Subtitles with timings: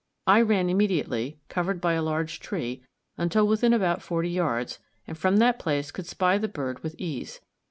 [0.25, 2.83] I ran immediately, covered by a large tree,
[3.17, 7.39] until within about forty yards, and from that place could spy the bird with ease.